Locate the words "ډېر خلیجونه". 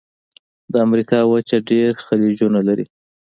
1.71-2.59